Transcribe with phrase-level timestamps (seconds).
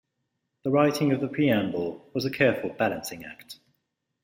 [0.63, 3.59] The writing of the Preamble was a careful balancing act.